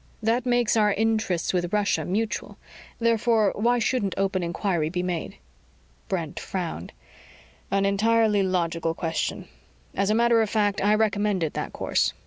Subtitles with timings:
[0.23, 2.57] That makes our interests with Russia mutual.
[2.97, 5.35] Therefore, why shouldn't open inquiry be made?"
[6.07, 6.91] Brent frowned.
[7.69, 9.47] "An entirely logical question.
[9.93, 12.13] As a matter of fact, I recommended that course.